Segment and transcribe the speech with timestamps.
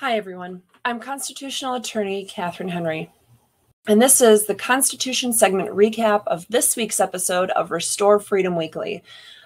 [0.00, 0.60] Hi, everyone.
[0.84, 3.10] I'm constitutional attorney Catherine Henry,
[3.88, 9.02] and this is the Constitution segment recap of this week's episode of Restore Freedom Weekly.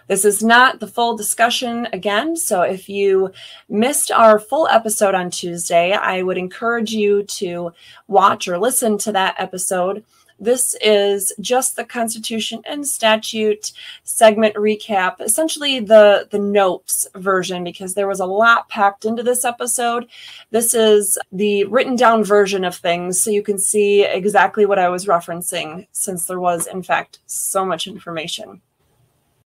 [0.09, 3.31] This is not the full discussion again, so if you
[3.69, 7.71] missed our full episode on Tuesday, I would encourage you to
[8.09, 10.03] watch or listen to that episode.
[10.41, 13.73] This is just the Constitution and Statute
[14.05, 19.45] segment recap, essentially the, the notes version, because there was a lot packed into this
[19.45, 20.07] episode.
[20.51, 24.89] This is the written down version of things, so you can see exactly what I
[24.89, 28.63] was referencing, since there was, in fact, so much information.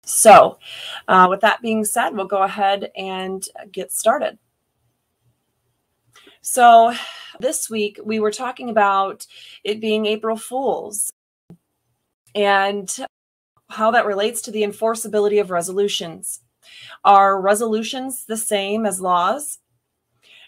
[0.04, 0.58] So,
[1.06, 4.38] uh, with that being said, we'll go ahead and get started.
[6.50, 6.94] So,
[7.40, 9.26] this week we were talking about
[9.64, 11.12] it being April Fool's
[12.34, 12.90] and
[13.68, 16.40] how that relates to the enforceability of resolutions.
[17.04, 19.58] Are resolutions the same as laws?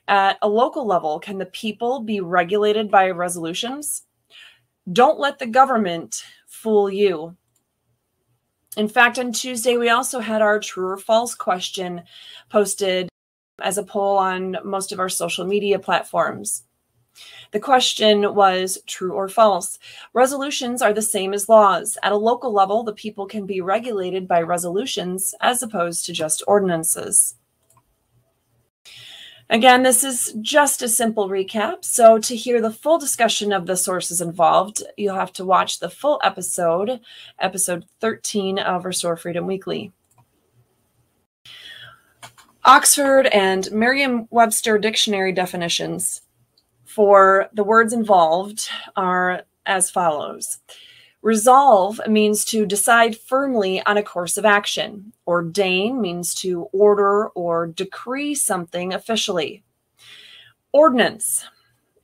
[0.09, 4.07] At a local level, can the people be regulated by resolutions?
[4.91, 7.37] Don't let the government fool you.
[8.79, 12.05] In fact, on Tuesday, we also had our true or false question
[12.49, 13.11] posted
[13.63, 16.65] as a poll on most of our social media platforms.
[17.53, 19.79] The question was true or false.
[20.13, 21.99] Resolutions are the same as laws.
[22.03, 26.45] At a local level, the people can be regulated by resolutions as opposed to just
[26.47, 27.35] ordinances.
[29.49, 31.85] Again, this is just a simple recap.
[31.85, 35.91] So, to hear the full discussion of the sources involved, you'll have to watch the
[35.91, 37.01] full episode,
[37.41, 39.91] episode 13 of Restore Freedom Weekly.
[42.71, 46.23] Oxford and Merriam Webster dictionary definitions
[46.85, 50.61] for the words involved are as follows
[51.21, 55.13] Resolve means to decide firmly on a course of action.
[55.27, 59.65] Ordain means to order or decree something officially.
[60.73, 61.45] Ordinance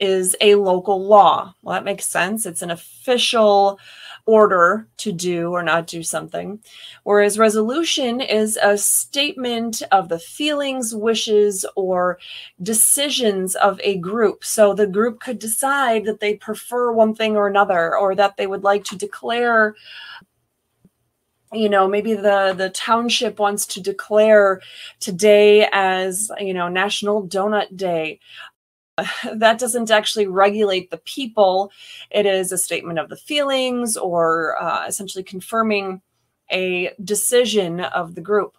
[0.00, 1.54] is a local law.
[1.62, 2.46] Well, that makes sense.
[2.46, 3.78] It's an official
[4.26, 6.60] order to do or not do something.
[7.04, 12.18] Whereas resolution is a statement of the feelings, wishes, or
[12.62, 14.44] decisions of a group.
[14.44, 18.48] So the group could decide that they prefer one thing or another, or that they
[18.48, 19.74] would like to declare
[21.52, 24.60] you know maybe the the township wants to declare
[24.98, 28.18] today as you know national donut day
[29.34, 31.70] that doesn't actually regulate the people.
[32.10, 36.00] It is a statement of the feelings or uh, essentially confirming
[36.50, 38.56] a decision of the group.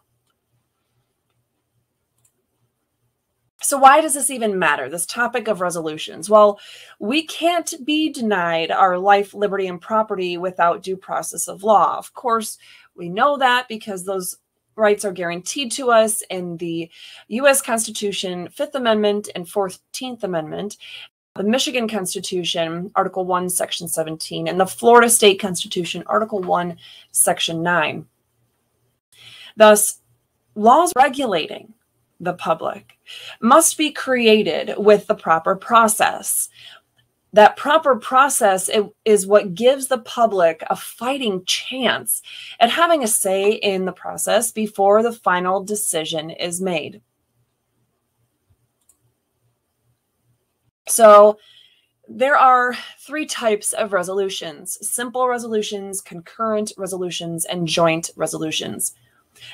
[3.60, 4.88] So, why does this even matter?
[4.88, 6.30] This topic of resolutions?
[6.30, 6.60] Well,
[7.00, 11.98] we can't be denied our life, liberty, and property without due process of law.
[11.98, 12.60] Of course,
[12.96, 14.38] we know that because those
[14.78, 16.90] rights are guaranteed to us in the
[17.30, 20.78] US Constitution, Fifth Amendment, and 14th Amendment,
[21.36, 26.78] the Michigan Constitution, Article 1, Section 17, and the Florida State Constitution, Article 1,
[27.12, 28.06] Section 9.
[29.56, 30.02] Thus,
[30.56, 31.74] laws regulating
[32.20, 32.98] the public
[33.42, 36.50] must be created with the proper process
[37.38, 38.68] that proper process
[39.06, 42.24] is what gives the public a fighting chance
[42.60, 47.00] at having a say in the process before the final decision is made.
[50.88, 51.38] So,
[52.08, 58.96] there are three types of resolutions simple resolutions, concurrent resolutions, and joint resolutions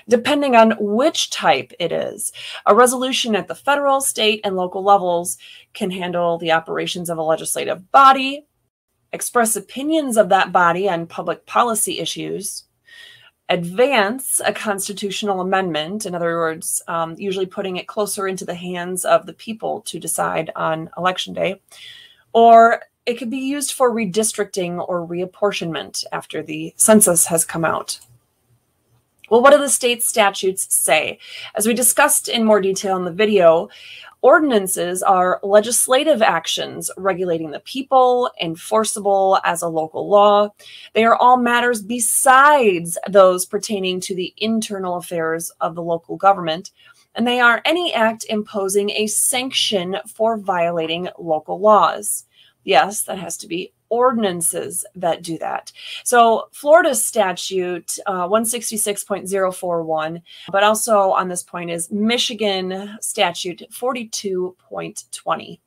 [0.07, 2.31] depending on which type it is.
[2.65, 5.37] A resolution at the federal, state, and local levels
[5.73, 8.45] can handle the operations of a legislative body,
[9.11, 12.65] express opinions of that body on public policy issues,
[13.49, 19.05] advance a constitutional amendment, in other words, um, usually putting it closer into the hands
[19.05, 21.61] of the people to decide on election day,
[22.33, 27.99] or it could be used for redistricting or reapportionment after the census has come out.
[29.33, 31.17] Well, what do the state statutes say?
[31.55, 33.67] As we discussed in more detail in the video,
[34.21, 40.49] ordinances are legislative actions regulating the people, enforceable as a local law.
[40.93, 46.69] They are all matters besides those pertaining to the internal affairs of the local government.
[47.15, 52.25] And they are any act imposing a sanction for violating local laws.
[52.63, 55.71] Yes, that has to be ordinances that do that.
[56.03, 65.59] So Florida statute uh, 166.041, but also on this point is Michigan statute 42.20.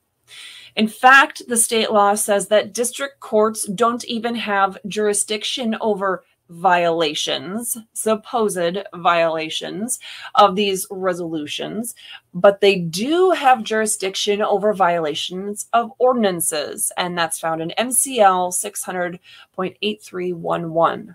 [0.77, 7.77] In fact, the state law says that district courts don't even have jurisdiction over violations,
[7.93, 9.99] supposed violations
[10.35, 11.95] of these resolutions,
[12.33, 18.53] but they do have jurisdiction over violations of ordinances, and that's found in MCL
[19.57, 21.15] 600.8311.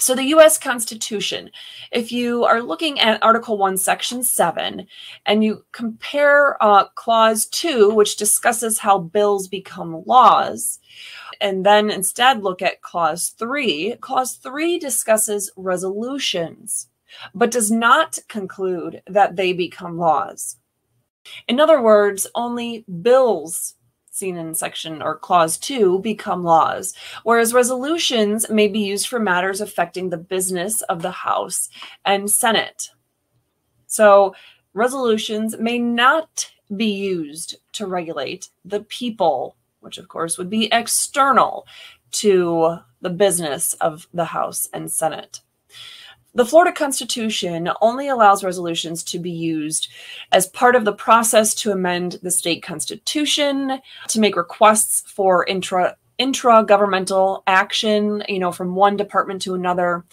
[0.00, 1.50] So, the US Constitution,
[1.92, 4.86] if you are looking at Article 1, Section 7,
[5.26, 10.78] and you compare uh, Clause 2, which discusses how bills become laws,
[11.42, 16.88] and then instead look at Clause 3, Clause 3 discusses resolutions,
[17.34, 20.56] but does not conclude that they become laws.
[21.46, 23.74] In other words, only bills
[24.20, 26.94] seen in section or clause 2 become laws,
[27.24, 31.68] whereas resolutions may be used for matters affecting the business of the House
[32.04, 32.90] and Senate.
[33.86, 34.36] So,
[34.74, 41.66] resolutions may not be used to regulate the people which of course would be external
[42.12, 45.40] to the business of the House and Senate.
[46.32, 49.88] The Florida Constitution only allows resolutions to be used
[50.30, 55.96] as part of the process to amend the state constitution, to make requests for intra
[56.18, 60.04] intra-governmental action, you know, from one department to another,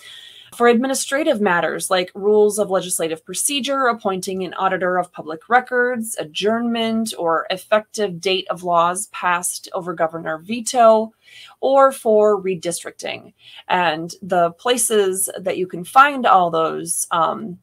[0.56, 7.14] for administrative matters like rules of legislative procedure, appointing an auditor of public records, adjournment,
[7.18, 11.14] or effective date of laws passed over governor veto,
[11.60, 13.34] or for redistricting.
[13.68, 17.60] And the places that you can find all those um,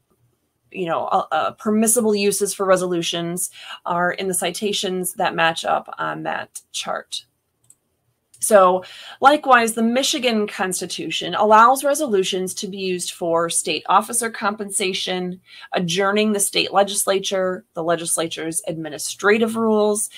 [0.71, 3.49] you know, uh, uh, permissible uses for resolutions
[3.85, 7.25] are in the citations that match up on that chart.
[8.39, 8.83] So,
[9.21, 15.41] likewise, the Michigan Constitution allows resolutions to be used for state officer compensation,
[15.73, 20.09] adjourning the state legislature, the legislature's administrative rules,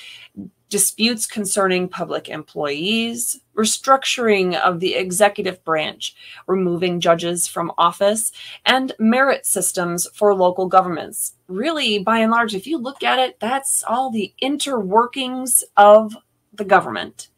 [0.70, 6.16] disputes concerning public employees, restructuring of the executive branch,
[6.46, 8.32] removing judges from office,
[8.66, 11.34] and merit systems for local governments.
[11.48, 16.18] Really, by and large, if you look at it, that's all the interworkings of
[16.54, 17.30] the government.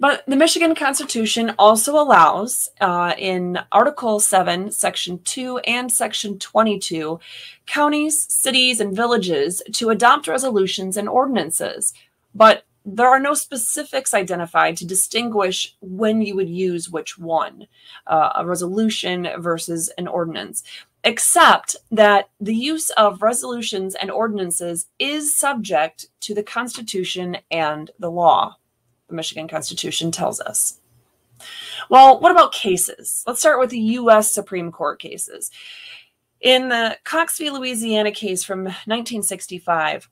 [0.00, 7.20] But the Michigan Constitution also allows, uh, in Article 7, Section 2 and Section 22,
[7.66, 11.92] counties, cities, and villages to adopt resolutions and ordinances.
[12.34, 17.66] But there are no specifics identified to distinguish when you would use which one,
[18.06, 20.62] uh, a resolution versus an ordinance,
[21.04, 28.10] except that the use of resolutions and ordinances is subject to the Constitution and the
[28.10, 28.56] law
[29.10, 30.78] the Michigan Constitution tells us.
[31.88, 33.24] Well, what about cases?
[33.26, 34.32] Let's start with the U.S.
[34.32, 35.50] Supreme Court cases.
[36.40, 37.50] In the Cox v.
[37.50, 40.08] Louisiana case from 1965,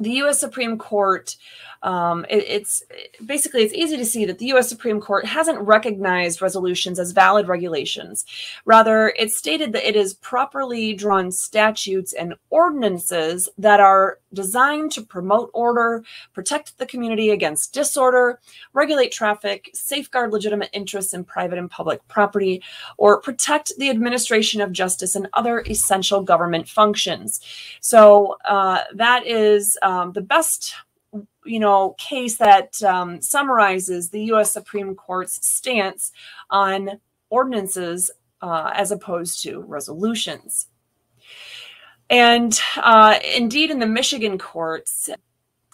[0.00, 0.40] the U.S.
[0.40, 1.36] Supreme Court
[1.82, 2.82] um, it, it's
[3.24, 4.68] basically it's easy to see that the U.S.
[4.68, 8.26] Supreme Court hasn't recognized resolutions as valid regulations.
[8.64, 15.02] Rather, it stated that it is properly drawn statutes and ordinances that are designed to
[15.02, 16.04] promote order,
[16.34, 18.38] protect the community against disorder,
[18.74, 22.62] regulate traffic, safeguard legitimate interests in private and public property,
[22.98, 27.40] or protect the administration of justice and other essential government functions.
[27.80, 30.74] So uh, that is um, the best
[31.44, 34.52] you know, case that um, summarizes the U.S.
[34.52, 36.12] Supreme Court's stance
[36.50, 38.10] on ordinances
[38.42, 40.68] uh, as opposed to resolutions.
[42.08, 45.10] And uh, indeed, in the Michigan courts,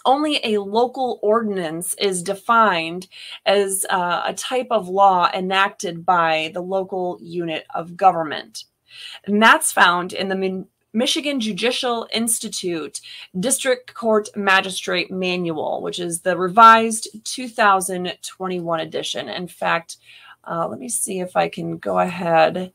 [0.05, 3.07] only a local ordinance is defined
[3.45, 8.63] as uh, a type of law enacted by the local unit of government.
[9.25, 10.65] And that's found in the
[10.97, 13.01] Michigan Judicial Institute
[13.39, 19.29] District Court Magistrate Manual, which is the revised 2021 edition.
[19.29, 19.97] In fact,
[20.43, 22.73] uh, let me see if I can go ahead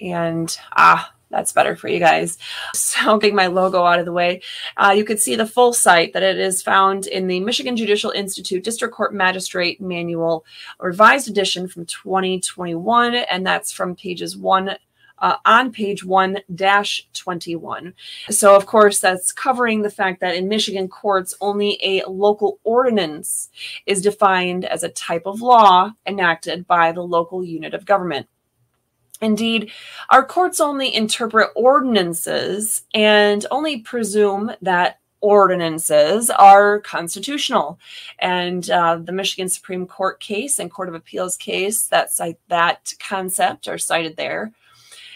[0.00, 2.38] And ah, that's better for you guys.
[2.74, 4.40] So getting my logo out of the way,
[4.78, 8.12] uh, you could see the full site that it is found in the Michigan Judicial
[8.12, 10.46] Institute District Court Magistrate Manual,
[10.80, 14.76] revised edition from 2021, and that's from pages one
[15.22, 17.94] uh, on page 1 dash 21.
[18.28, 23.48] So, of course, that's covering the fact that in Michigan courts, only a local ordinance
[23.86, 28.26] is defined as a type of law enacted by the local unit of government.
[29.20, 29.70] Indeed,
[30.10, 37.78] our courts only interpret ordinances and only presume that ordinances are constitutional.
[38.18, 42.92] And uh, the Michigan Supreme Court case and Court of Appeals case that cite that
[42.98, 44.52] concept are cited there.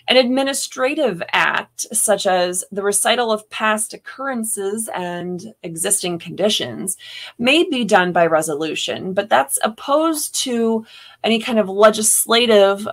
[0.09, 6.97] An administrative act, such as the recital of past occurrences and existing conditions,
[7.39, 10.87] may be done by resolution, but that's opposed to
[11.25, 12.87] any kind of legislative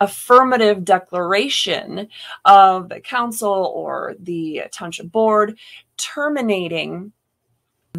[0.00, 2.08] affirmative declaration
[2.44, 5.58] of the council or the township board
[5.96, 7.12] terminating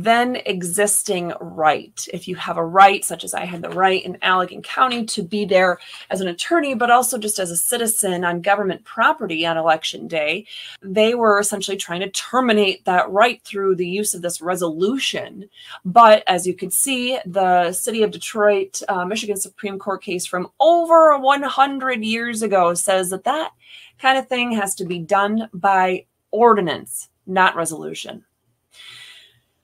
[0.04, 2.08] then existing right.
[2.14, 5.24] If you have a right, such as I had the right in Allegan County to
[5.24, 9.58] be there as an attorney, but also just as a citizen on government property on
[9.58, 10.46] election day,
[10.82, 15.50] they were essentially trying to terminate that right through the use of this resolution.
[15.84, 20.50] But as you can see, the city of Detroit, uh, Michigan Supreme Court case from
[20.60, 23.52] over 100 years ago says that that
[24.00, 28.24] kind of thing has to be done by ordinance, not resolution.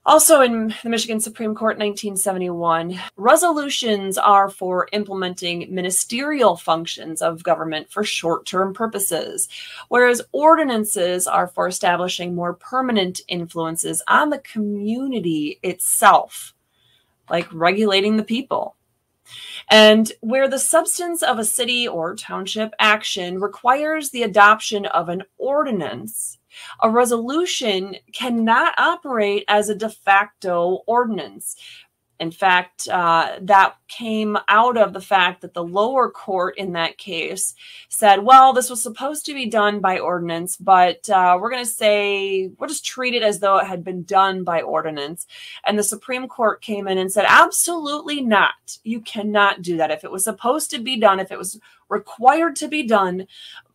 [0.05, 7.89] Also, in the Michigan Supreme Court 1971, resolutions are for implementing ministerial functions of government
[7.89, 9.47] for short term purposes,
[9.87, 16.53] whereas ordinances are for establishing more permanent influences on the community itself,
[17.29, 18.75] like regulating the people.
[19.69, 25.23] And where the substance of a city or township action requires the adoption of an
[25.37, 26.39] ordinance,
[26.81, 31.55] a resolution cannot operate as a de facto ordinance.
[32.19, 36.97] In fact, uh, that came out of the fact that the lower court in that
[36.97, 37.53] case
[37.89, 41.69] said, well, this was supposed to be done by ordinance, but uh, we're going to
[41.69, 45.25] say, we'll just treat it as though it had been done by ordinance.
[45.65, 48.77] And the Supreme Court came in and said, absolutely not.
[48.83, 49.91] You cannot do that.
[49.91, 53.27] If it was supposed to be done, if it was required to be done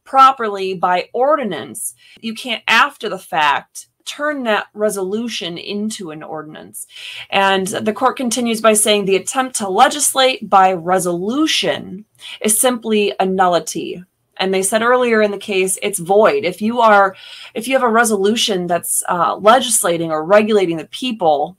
[0.08, 6.86] properly by ordinance, you can't, after the fact, turn that resolution into an ordinance.
[7.28, 12.06] And the court continues by saying the attempt to legislate by resolution
[12.40, 14.02] is simply a nullity.
[14.38, 16.46] And they said earlier in the case, it's void.
[16.46, 17.14] If you are,
[17.52, 21.58] if you have a resolution that's uh, legislating or regulating the people,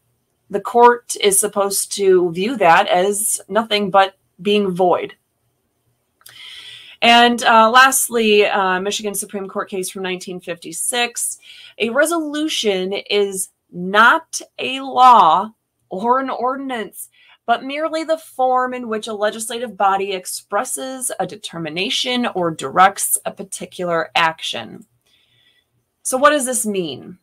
[0.50, 5.14] the court is supposed to view that as nothing but being void.
[7.02, 11.38] And uh, lastly, uh, Michigan Supreme Court case from 1956
[11.80, 15.52] a resolution is not a law
[15.90, 17.10] or an ordinance,
[17.46, 23.32] but merely the form in which a legislative body expresses a determination or directs a
[23.32, 24.86] particular action.
[26.04, 27.18] So, what does this mean?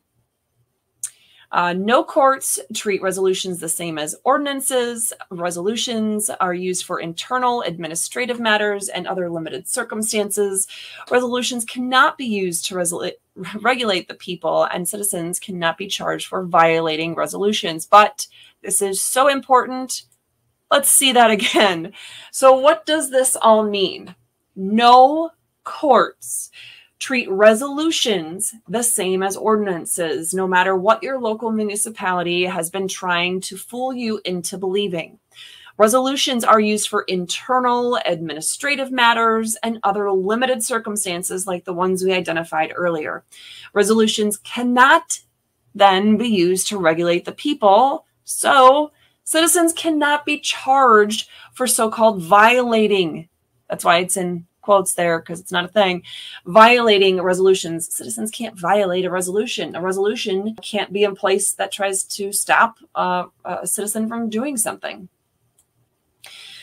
[1.56, 5.10] Uh, no courts treat resolutions the same as ordinances.
[5.30, 10.68] Resolutions are used for internal administrative matters and other limited circumstances.
[11.10, 12.76] Resolutions cannot be used to
[13.62, 17.86] regulate the people, and citizens cannot be charged for violating resolutions.
[17.86, 18.26] But
[18.60, 20.02] this is so important.
[20.70, 21.94] Let's see that again.
[22.32, 24.14] So, what does this all mean?
[24.56, 25.30] No
[25.64, 26.50] courts
[26.98, 33.40] treat resolutions the same as ordinances, no matter what your local municipality has been trying
[33.42, 35.18] to fool you into believing.
[35.78, 42.14] Resolutions are used for internal administrative matters and other limited circumstances like the ones we
[42.14, 43.24] identified earlier.
[43.74, 45.20] Resolutions cannot
[45.74, 48.90] then be used to regulate the people, so
[49.24, 53.28] citizens cannot be charged for so called violating.
[53.68, 56.02] That's why it's in quotes there because it's not a thing.
[56.44, 57.94] Violating resolutions.
[57.94, 59.76] Citizens can't violate a resolution.
[59.76, 64.56] A resolution can't be in place that tries to stop uh, a citizen from doing
[64.56, 65.08] something.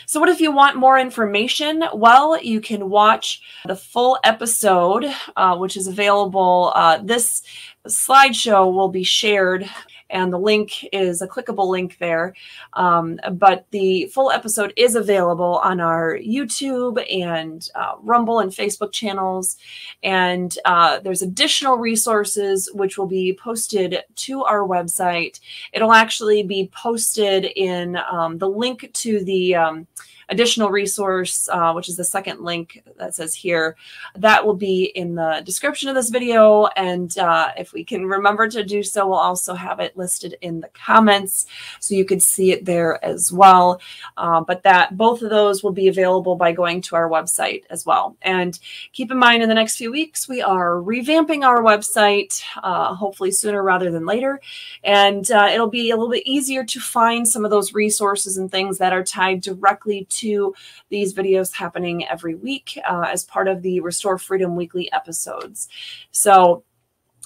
[0.05, 1.81] So, what if you want more information?
[1.93, 5.05] Well, you can watch the full episode,
[5.37, 6.73] uh, which is available.
[6.75, 7.41] Uh, this
[7.87, 9.69] slideshow will be shared
[10.13, 12.33] and the link is a clickable link there.
[12.73, 18.93] Um, but the full episode is available on our YouTube and uh, Rumble and Facebook
[18.93, 19.57] channels.
[20.03, 25.39] And uh, there's additional resources which will be posted to our website.
[25.73, 29.87] It'll actually be posted in um, the link to the um,
[30.29, 33.75] additional resource, uh, which is the second link that says here,
[34.15, 36.67] that will be in the description of this video.
[36.75, 40.59] And uh, if we can remember to do so, we'll also have it listed in
[40.59, 41.45] the comments
[41.79, 43.81] so you could see it there as well.
[44.17, 47.85] Uh, but that both of those will be available by going to our website as
[47.85, 48.15] well.
[48.21, 48.57] And
[48.91, 53.31] keep in mind, in the next few weeks, we are revamping our website, uh, hopefully
[53.31, 54.39] sooner rather than later.
[54.83, 58.51] And uh, it'll be a little bit easier to find some of those resources and
[58.51, 60.53] things that are tied directly to
[60.89, 65.67] these videos happening every week uh, as part of the Restore Freedom Weekly episodes.
[66.11, 66.63] So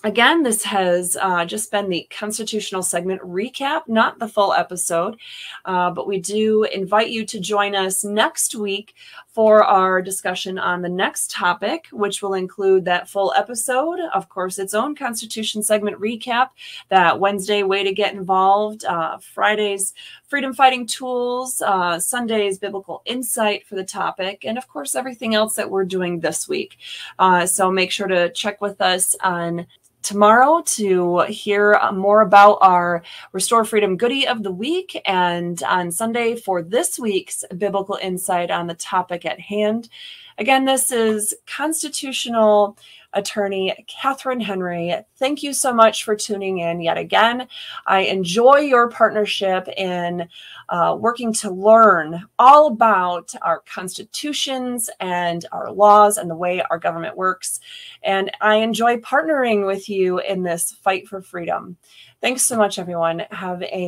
[0.03, 5.17] Again, this has uh, just been the constitutional segment recap, not the full episode,
[5.65, 8.93] uh, but we do invite you to join us next week
[9.37, 14.57] for our discussion on the next topic, which will include that full episode, of course,
[14.57, 16.49] its own constitution segment recap,
[16.89, 19.93] that Wednesday way to get involved, uh, Friday's
[20.27, 25.53] freedom fighting tools, uh, Sunday's biblical insight for the topic, and of course, everything else
[25.53, 26.77] that we're doing this week.
[27.19, 29.67] Uh, so make sure to check with us on
[30.07, 35.91] tomorrow to hear uh, more about our Restore Freedom Goodie of the Week and on
[35.91, 39.89] Sunday for this week's Biblical Insight on the topic at hand.
[40.37, 42.77] Again, this is constitutional
[43.13, 44.95] attorney Catherine Henry.
[45.17, 47.47] Thank you so much for tuning in yet again.
[47.85, 50.27] I enjoy your partnership in
[50.69, 56.77] uh, working to learn all about our constitutions and our laws and the way our
[56.77, 57.59] government works.
[58.03, 61.77] And I enjoy partnering with you in this fight for freedom.
[62.19, 63.23] Thanks so much, everyone.
[63.31, 63.85] Have a